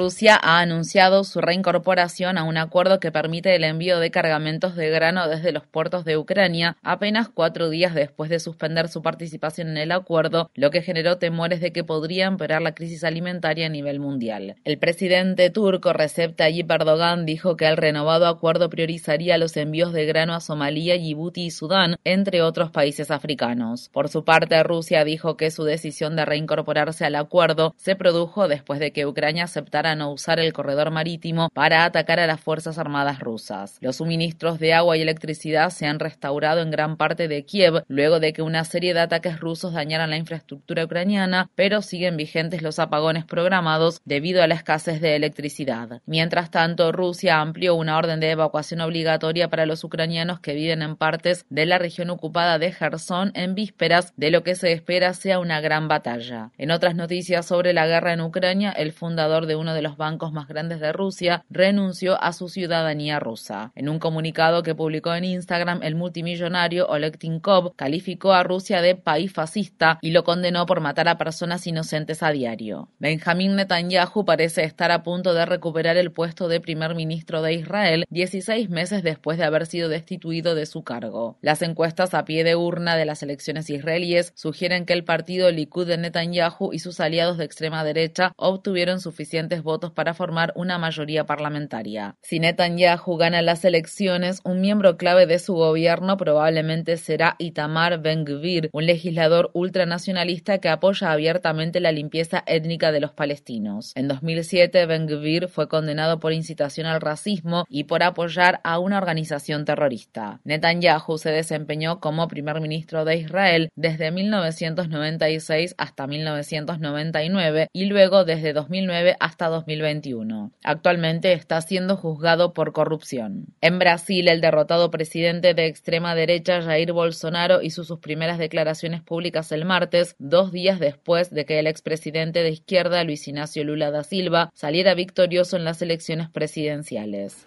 [0.00, 4.88] Rusia ha anunciado su reincorporación a un acuerdo que permite el envío de cargamentos de
[4.88, 9.76] grano desde los puertos de Ucrania apenas cuatro días después de suspender su participación en
[9.76, 14.00] el acuerdo, lo que generó temores de que podría empeorar la crisis alimentaria a nivel
[14.00, 14.56] mundial.
[14.64, 20.06] El presidente turco Recep Tayyip Erdogan dijo que el renovado acuerdo priorizaría los envíos de
[20.06, 23.90] grano a Somalia, Djibouti y Sudán, entre otros países africanos.
[23.92, 28.80] Por su parte, Rusia dijo que su decisión de reincorporarse al acuerdo se produjo después
[28.80, 33.20] de que Ucrania aceptara no usar el corredor marítimo para atacar a las Fuerzas Armadas
[33.20, 33.78] rusas.
[33.80, 38.20] Los suministros de agua y electricidad se han restaurado en gran parte de Kiev luego
[38.20, 42.78] de que una serie de ataques rusos dañaran la infraestructura ucraniana, pero siguen vigentes los
[42.78, 46.00] apagones programados debido a la escasez de electricidad.
[46.06, 50.96] Mientras tanto, Rusia amplió una orden de evacuación obligatoria para los ucranianos que viven en
[50.96, 55.38] partes de la región ocupada de Gerson en vísperas de lo que se espera sea
[55.38, 56.50] una gran batalla.
[56.58, 60.32] En otras noticias sobre la guerra en Ucrania, el fundador de uno de los bancos
[60.32, 63.72] más grandes de Rusia, renunció a su ciudadanía rusa.
[63.74, 68.94] En un comunicado que publicó en Instagram, el multimillonario Oleg Tinkov calificó a Rusia de
[68.94, 72.88] país fascista y lo condenó por matar a personas inocentes a diario.
[72.98, 78.04] Benjamín Netanyahu parece estar a punto de recuperar el puesto de primer ministro de Israel
[78.10, 81.38] 16 meses después de haber sido destituido de su cargo.
[81.40, 85.86] Las encuestas a pie de urna de las elecciones israelíes sugieren que el partido Likud
[85.86, 91.24] de Netanyahu y sus aliados de extrema derecha obtuvieron suficientes votos para formar una mayoría
[91.24, 92.16] parlamentaria.
[92.22, 98.70] Si Netanyahu gana las elecciones, un miembro clave de su gobierno probablemente será Itamar Ben-Gvir,
[98.72, 103.92] un legislador ultranacionalista que apoya abiertamente la limpieza étnica de los palestinos.
[103.94, 109.64] En 2007, Ben-Gvir fue condenado por incitación al racismo y por apoyar a una organización
[109.64, 110.40] terrorista.
[110.44, 118.52] Netanyahu se desempeñó como primer ministro de Israel desde 1996 hasta 1999 y luego desde
[118.52, 120.52] 2009 hasta 2021.
[120.64, 123.46] Actualmente está siendo juzgado por corrupción.
[123.60, 129.52] En Brasil, el derrotado presidente de extrema derecha Jair Bolsonaro hizo sus primeras declaraciones públicas
[129.52, 134.04] el martes, dos días después de que el expresidente de izquierda Luis Ignacio Lula da
[134.04, 137.46] Silva saliera victorioso en las elecciones presidenciales.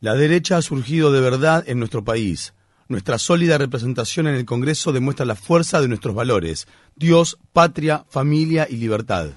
[0.00, 2.54] La derecha ha surgido de verdad en nuestro país.
[2.90, 6.66] Nuestra sólida representación en el Congreso demuestra la fuerza de nuestros valores.
[6.96, 9.28] Dios, patria, familia y libertad.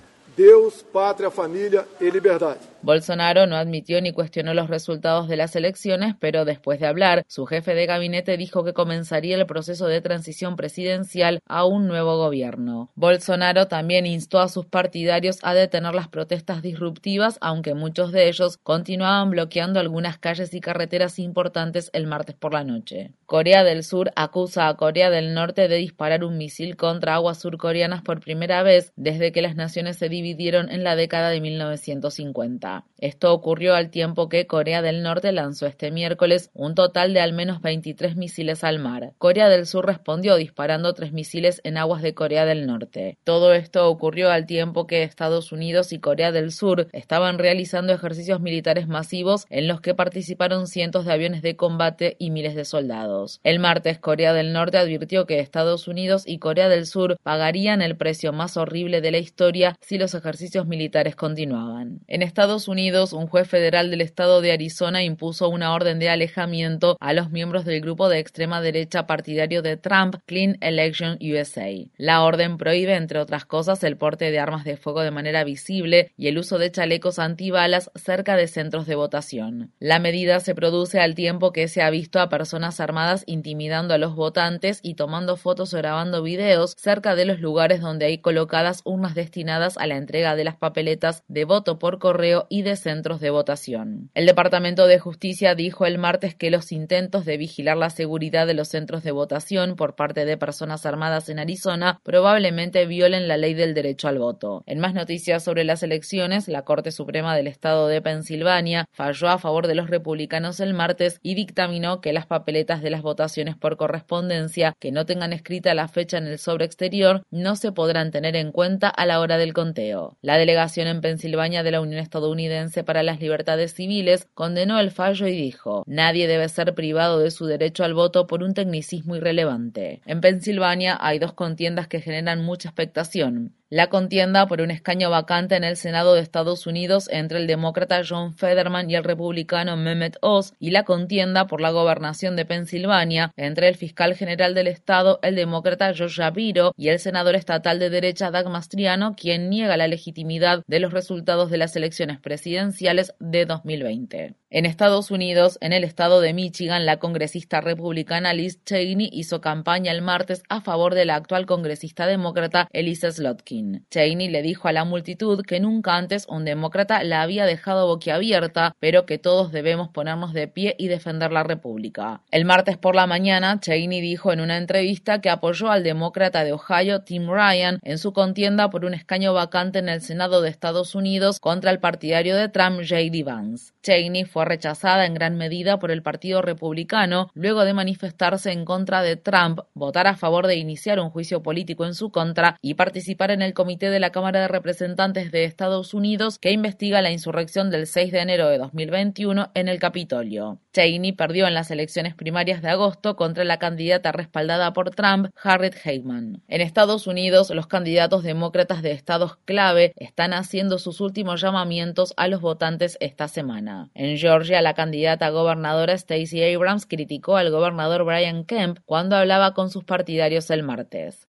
[0.93, 2.55] Patria, familia y libertad.
[2.83, 7.45] Bolsonaro no admitió ni cuestionó los resultados de las elecciones, pero después de hablar, su
[7.45, 12.91] jefe de gabinete dijo que comenzaría el proceso de transición presidencial a un nuevo gobierno.
[12.95, 18.57] Bolsonaro también instó a sus partidarios a detener las protestas disruptivas, aunque muchos de ellos
[18.57, 23.11] continuaban bloqueando algunas calles y carreteras importantes el martes por la noche.
[23.25, 28.01] Corea del Sur acusa a Corea del Norte de disparar un misil contra aguas surcoreanas
[28.01, 32.85] por primera vez desde que las naciones se dividieron en la década de 1950.
[32.97, 37.33] Esto ocurrió al tiempo que Corea del Norte lanzó este miércoles un total de al
[37.33, 39.13] menos 23 misiles al mar.
[39.17, 43.17] Corea del Sur respondió disparando tres misiles en aguas de Corea del Norte.
[43.23, 48.39] Todo esto ocurrió al tiempo que Estados Unidos y Corea del Sur estaban realizando ejercicios
[48.39, 53.39] militares masivos en los que participaron cientos de aviones de combate y miles de soldados.
[53.43, 57.97] El martes, Corea del Norte advirtió que Estados Unidos y Corea del Sur pagarían el
[57.97, 60.67] precio más horrible de la historia si los ejercicios
[61.15, 62.01] continuaban.
[62.07, 66.97] En Estados Unidos, un juez federal del estado de Arizona impuso una orden de alejamiento
[66.99, 71.69] a los miembros del grupo de extrema derecha partidario de Trump, Clean Election USA.
[71.97, 76.11] La orden prohíbe, entre otras cosas, el porte de armas de fuego de manera visible
[76.17, 79.71] y el uso de chalecos antibalas cerca de centros de votación.
[79.79, 83.97] La medida se produce al tiempo que se ha visto a personas armadas intimidando a
[83.97, 88.81] los votantes y tomando fotos o grabando videos cerca de los lugares donde hay colocadas
[88.85, 93.19] urnas destinadas a la entrega de las papeletas de voto por correo y de centros
[93.19, 94.09] de votación.
[94.13, 98.53] El Departamento de Justicia dijo el martes que los intentos de vigilar la seguridad de
[98.53, 103.55] los centros de votación por parte de personas armadas en Arizona probablemente violen la ley
[103.55, 104.63] del derecho al voto.
[104.65, 109.39] En más noticias sobre las elecciones, la Corte Suprema del Estado de Pensilvania falló a
[109.39, 113.75] favor de los republicanos el martes y dictaminó que las papeletas de las votaciones por
[113.75, 118.37] correspondencia que no tengan escrita la fecha en el sobre exterior no se podrán tener
[118.37, 120.15] en cuenta a la hora del conteo.
[120.21, 125.27] La delegación en Pensilvania de la Unión Estadounidense para las Libertades Civiles condenó el fallo
[125.27, 130.01] y dijo, nadie debe ser privado de su derecho al voto por un tecnicismo irrelevante.
[130.05, 135.55] En Pensilvania hay dos contiendas que generan mucha expectación la contienda por un escaño vacante
[135.55, 140.15] en el Senado de Estados Unidos entre el demócrata John Federman y el republicano Mehmet
[140.21, 145.17] Oz y la contienda por la gobernación de Pensilvania entre el fiscal general del estado,
[145.23, 149.87] el demócrata Josh Shapiro, y el senador estatal de derecha Doug Mastriano, quien niega la
[149.87, 154.35] legitimidad de los resultados de las elecciones presidenciales de 2020.
[154.55, 159.91] En Estados Unidos, en el estado de Michigan, la congresista republicana Liz Cheney hizo campaña
[159.91, 163.87] el martes a favor de la actual congresista demócrata Elisa Slotkin.
[163.89, 168.75] Cheney le dijo a la multitud que nunca antes un demócrata la había dejado boquiabierta,
[168.79, 172.21] pero que todos debemos ponernos de pie y defender la república.
[172.29, 176.53] El martes por la mañana, Cheney dijo en una entrevista que apoyó al demócrata de
[176.53, 180.93] Ohio, Tim Ryan, en su contienda por un escaño vacante en el Senado de Estados
[180.93, 183.23] Unidos contra el partidario de Trump, J.D.
[183.23, 183.72] Vance.
[183.83, 189.03] Cheney fue rechazada en gran medida por el Partido Republicano luego de manifestarse en contra
[189.03, 193.31] de Trump, votar a favor de iniciar un juicio político en su contra y participar
[193.31, 197.69] en el comité de la Cámara de Representantes de Estados Unidos que investiga la insurrección
[197.69, 200.59] del 6 de enero de 2021 en el Capitolio.
[200.71, 205.75] Cheney perdió en las elecciones primarias de agosto contra la candidata respaldada por Trump, Harriet
[205.83, 206.41] Heyman.
[206.47, 212.27] En Estados Unidos, los candidatos demócratas de estados clave están haciendo sus últimos llamamientos a
[212.27, 213.72] los votantes esta semana.
[213.93, 219.69] En Georgia, la candidata gobernadora Stacey Abrams criticó al gobernador Brian Kemp cuando hablaba con
[219.69, 221.27] sus partidarios el martes.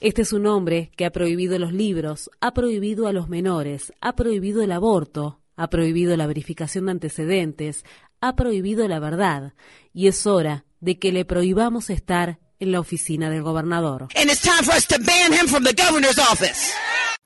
[0.00, 4.14] Este es un hombre que ha prohibido los libros, ha prohibido a los menores, ha
[4.14, 7.84] prohibido el aborto, ha prohibido la verificación de antecedentes,
[8.20, 9.54] ha prohibido la verdad,
[9.94, 14.08] y es hora de que le prohibamos estar en la oficina del gobernador.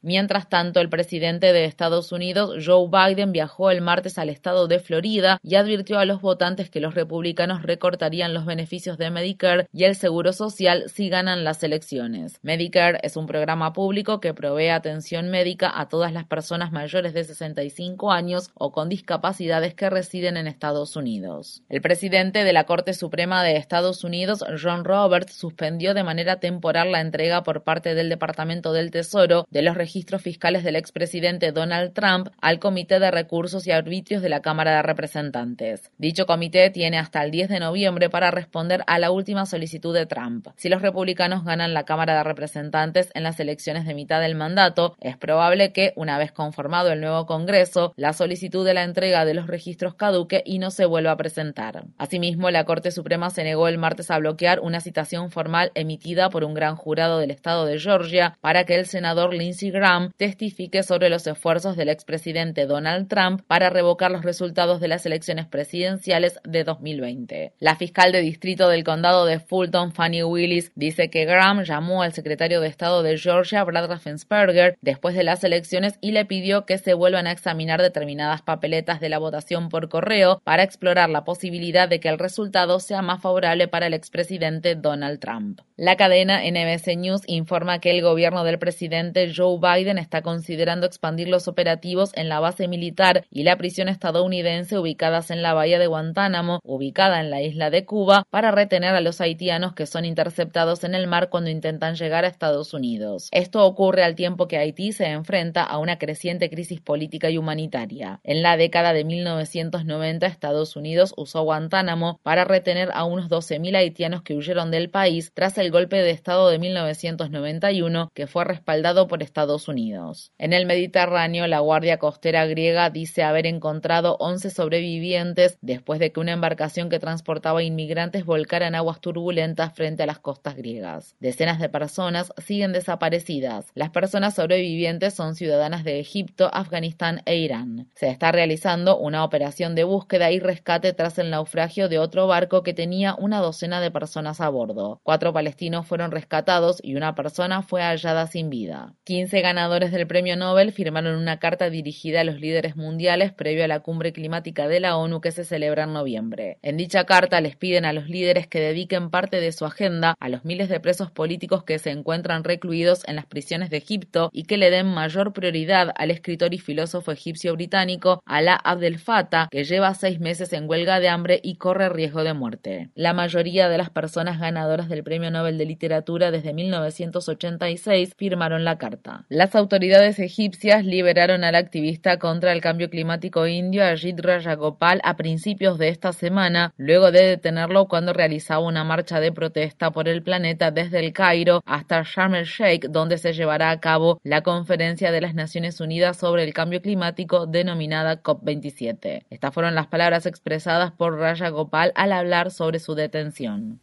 [0.02, 4.78] Mientras tanto, el presidente de Estados Unidos, Joe Biden, viajó el martes al estado de
[4.78, 9.84] Florida y advirtió a los votantes que los republicanos recortarían los beneficios de Medicare y
[9.84, 12.38] el Seguro Social si ganan las elecciones.
[12.42, 17.24] Medicare es un programa público que provee atención médica a todas las personas mayores de
[17.24, 21.62] 65 años o con discapacidades que residen en Estados Unidos.
[21.68, 26.92] El presidente de la Corte Suprema de Estados Unidos, John Roberts, suspendió de manera temporal
[26.92, 31.92] la entrega por parte del Departamento del Tesoro de los registros fiscales del expresidente Donald
[31.92, 35.92] Trump al Comité de Recursos y Arbitrios de la Cámara de Representantes.
[35.96, 40.06] Dicho comité tiene hasta el 10 de noviembre para responder a la última solicitud de
[40.06, 40.48] Trump.
[40.56, 44.96] Si los republicanos ganan la Cámara de Representantes en las elecciones de mitad del mandato,
[45.00, 49.34] es probable que, una vez conformado el nuevo Congreso, la solicitud de la entrega de
[49.34, 51.84] los registros caduque y no se vuelva a presentar.
[51.96, 56.42] Asimismo, la Corte Suprema se negó el martes a bloquear una citación formal emitida por
[56.42, 61.10] un gran jurado del estado de Georgia para que el senador Lindsey Graham testifique sobre
[61.10, 66.64] los esfuerzos del expresidente Donald Trump para revocar los resultados de las elecciones presidenciales de
[66.64, 67.52] 2020.
[67.58, 72.14] La fiscal de distrito del condado de Fulton, Fanny Willis, dice que Graham llamó al
[72.14, 76.78] secretario de Estado de Georgia, Brad Raffensperger, después de las elecciones y le pidió que
[76.78, 81.86] se vuelvan a examinar determinadas papeletas de la votación por correo para explorar la posibilidad
[81.86, 85.60] de que el resultado sea más favorable para el expresidente Donald Trump.
[85.76, 90.86] La cadena NBC News informa que el gobierno del presidente Joe Biden Biden está considerando
[90.86, 95.78] expandir los operativos en la base militar y la prisión estadounidense ubicadas en la bahía
[95.78, 100.04] de Guantánamo, ubicada en la isla de Cuba, para retener a los haitianos que son
[100.04, 103.28] interceptados en el mar cuando intentan llegar a Estados Unidos.
[103.32, 108.20] Esto ocurre al tiempo que Haití se enfrenta a una creciente crisis política y humanitaria.
[108.22, 114.22] En la década de 1990, Estados Unidos usó Guantánamo para retener a unos 12.000 haitianos
[114.22, 119.22] que huyeron del país tras el golpe de Estado de 1991 que fue respaldado por
[119.22, 120.32] Estados Unidos.
[120.38, 126.20] En el Mediterráneo, la Guardia Costera griega dice haber encontrado 11 sobrevivientes después de que
[126.20, 131.16] una embarcación que transportaba inmigrantes volcara en aguas turbulentas frente a las costas griegas.
[131.20, 133.66] Decenas de personas siguen desaparecidas.
[133.74, 137.88] Las personas sobrevivientes son ciudadanas de Egipto, Afganistán e Irán.
[137.94, 142.62] Se está realizando una operación de búsqueda y rescate tras el naufragio de otro barco
[142.62, 145.00] que tenía una docena de personas a bordo.
[145.02, 148.94] Cuatro palestinos fueron rescatados y una persona fue hallada sin vida.
[149.04, 153.68] 15 ganadores del premio Nobel firmaron una carta dirigida a los líderes mundiales previo a
[153.68, 156.58] la cumbre climática de la ONU que se celebra en noviembre.
[156.62, 160.28] En dicha carta les piden a los líderes que dediquen parte de su agenda a
[160.28, 164.46] los miles de presos políticos que se encuentran recluidos en las prisiones de Egipto y
[164.46, 169.62] que le den mayor prioridad al escritor y filósofo egipcio británico Alaa Abdel Fattah, que
[169.62, 172.90] lleva seis meses en huelga de hambre y corre riesgo de muerte.
[172.96, 178.76] La mayoría de las personas ganadoras del Premio Nobel de Literatura desde 1986 firmaron la
[178.76, 179.24] carta.
[179.36, 185.76] Las autoridades egipcias liberaron al activista contra el cambio climático indio Ajit Rajagopal a principios
[185.76, 190.70] de esta semana, luego de detenerlo cuando realizaba una marcha de protesta por el planeta
[190.70, 195.20] desde el Cairo hasta Sharm el Sheikh, donde se llevará a cabo la conferencia de
[195.20, 199.26] las Naciones Unidas sobre el cambio climático denominada COP27.
[199.28, 203.82] Estas fueron las palabras expresadas por Raja Gopal al hablar sobre su detención.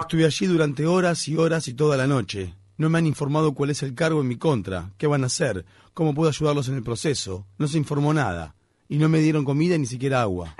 [0.00, 2.54] Estuve allí durante horas y horas y toda la noche.
[2.78, 5.66] No me han informado cuál es el cargo en mi contra, qué van a hacer,
[5.92, 7.46] cómo puedo ayudarlos en el proceso.
[7.58, 8.54] No se informó nada.
[8.88, 10.54] Y no me dieron comida ni siquiera agua.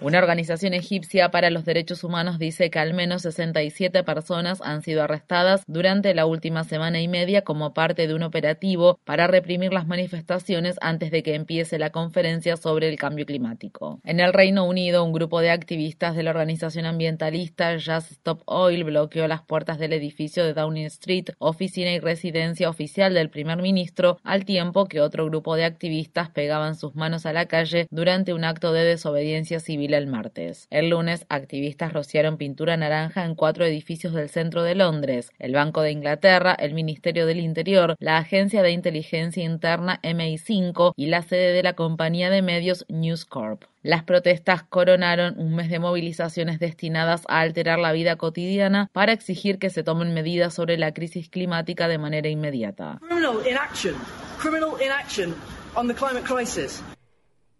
[0.00, 5.04] Una organización egipcia para los derechos humanos dice que al menos 67 personas han sido
[5.04, 9.86] arrestadas durante la última semana y media como parte de un operativo para reprimir las
[9.86, 14.00] manifestaciones antes de que empiece la conferencia sobre el cambio climático.
[14.02, 18.82] En el Reino Unido, un grupo de activistas de la organización ambientalista Just Stop Oil
[18.82, 24.18] bloqueó las puertas del edificio de Downing Street, oficina y residencia oficial del primer ministro,
[24.24, 28.39] al tiempo que otro grupo de activistas pegaban sus manos a la calle durante un
[28.40, 30.66] un acto de desobediencia civil el martes.
[30.70, 35.82] El lunes, activistas rociaron pintura naranja en cuatro edificios del centro de Londres, el Banco
[35.82, 41.52] de Inglaterra, el Ministerio del Interior, la Agencia de Inteligencia Interna MI5 y la sede
[41.52, 43.64] de la compañía de medios News Corp.
[43.82, 49.58] Las protestas coronaron un mes de movilizaciones destinadas a alterar la vida cotidiana para exigir
[49.58, 53.00] que se tomen medidas sobre la crisis climática de manera inmediata.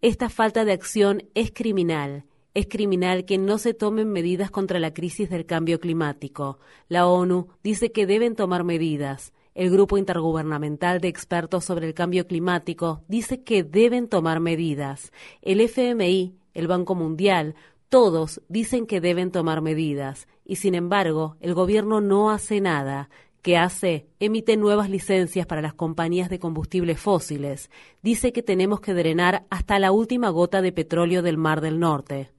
[0.01, 2.25] Esta falta de acción es criminal.
[2.55, 6.57] Es criminal que no se tomen medidas contra la crisis del cambio climático.
[6.89, 9.31] La ONU dice que deben tomar medidas.
[9.53, 15.11] El Grupo Intergubernamental de Expertos sobre el Cambio Climático dice que deben tomar medidas.
[15.43, 17.53] El FMI, el Banco Mundial,
[17.87, 20.27] todos dicen que deben tomar medidas.
[20.45, 25.73] Y sin embargo, el gobierno no hace nada que hace emite nuevas licencias para las
[25.73, 27.69] compañías de combustibles fósiles.
[28.01, 32.29] Dice que tenemos que drenar hasta la última gota de petróleo del Mar del Norte.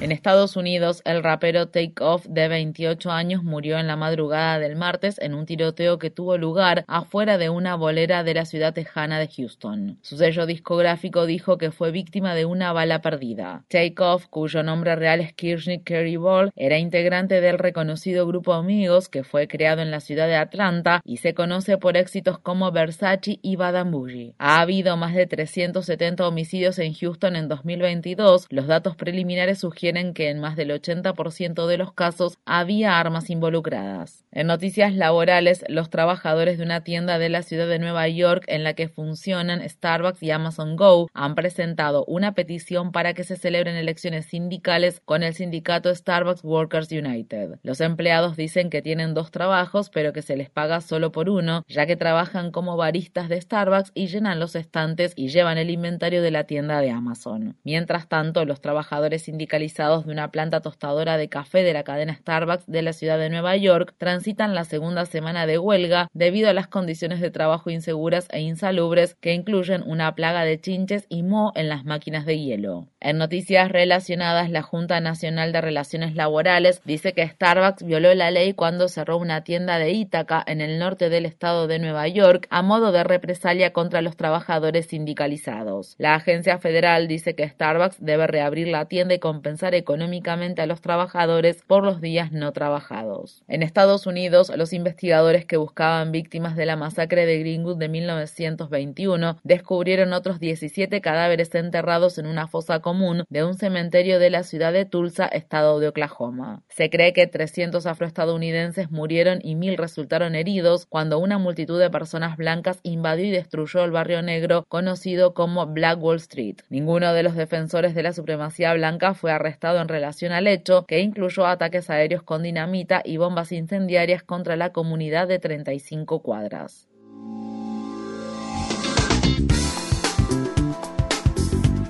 [0.00, 4.76] En Estados Unidos, el rapero Take Off de 28 años murió en la madrugada del
[4.76, 9.18] martes en un tiroteo que tuvo lugar afuera de una bolera de la ciudad tejana
[9.18, 9.98] de Houston.
[10.02, 13.64] Su sello discográfico dijo que fue víctima de una bala perdida.
[13.68, 19.08] Take Off, cuyo nombre real es Kirchner Kerry Ball, era integrante del reconocido grupo Amigos
[19.08, 23.38] que fue creado en la ciudad de Atlanta y se conoce por éxitos como Versace
[23.42, 24.34] y Bougie.
[24.42, 28.46] Ha habido más de 370 homicidios en Houston en 2022.
[28.48, 34.24] Los datos preliminares sugieren que en más del 80% de los casos había armas involucradas.
[34.32, 38.64] En noticias laborales, los trabajadores de una tienda de la ciudad de Nueva York en
[38.64, 43.76] la que funcionan Starbucks y Amazon Go han presentado una petición para que se celebren
[43.76, 47.58] elecciones sindicales con el sindicato Starbucks Workers United.
[47.62, 51.62] Los empleados dicen que tienen dos trabajos, pero que se les paga solo por uno,
[51.68, 56.22] ya que trabajan como baristas de Starbucks y llenan los estantes y llevan el inventario
[56.22, 57.56] de la tienda de Amazon.
[57.64, 62.66] Mientras tanto, los trabajadores sindicalizados de una planta tostadora de café de la cadena Starbucks
[62.66, 66.68] de la ciudad de Nueva York transitan la segunda semana de huelga debido a las
[66.68, 71.68] condiciones de trabajo inseguras e insalubres que incluyen una plaga de chinches y moho en
[71.68, 72.86] las máquinas de hielo.
[73.00, 78.52] En noticias relacionadas, la Junta Nacional de Relaciones Laborales dice que Starbucks violó la ley
[78.52, 82.62] cuando cerró una tienda de Ítaca en el norte del estado de Nueva York a
[82.62, 85.94] modo de represalia contra los trabajadores sindicalizados.
[85.96, 90.82] La agencia federal dice que Starbucks debe reabrir la tienda y compensar económicamente a los
[90.82, 93.42] trabajadores por los días no trabajados.
[93.48, 99.38] En Estados Unidos, los investigadores que buscaban víctimas de la masacre de Greenwood de 1921
[99.42, 104.74] descubrieron otros 17 cadáveres enterrados en una fosa común de un cementerio de la ciudad
[104.74, 106.62] de Tulsa, estado de Oklahoma.
[106.68, 112.36] Se cree que 300 afroestadounidenses murieron y mil resultaron heridos cuando una multitud de personas
[112.36, 116.56] blancas invadió y destruyó el negro conocido como Black Wall Street.
[116.68, 121.00] Ninguno de los defensores de la supremacía blanca fue arrestado en relación al hecho, que
[121.00, 126.86] incluyó ataques aéreos con dinamita y bombas incendiarias contra la comunidad de 35 cuadras.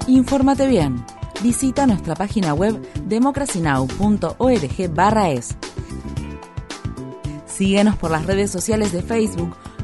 [0.06, 1.04] Infórmate bien.
[1.42, 5.56] Visita nuestra página web democracynow.org/es.
[7.46, 9.54] Síguenos por las redes sociales de Facebook,